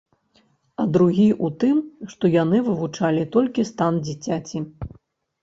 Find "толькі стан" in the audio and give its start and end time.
3.37-3.93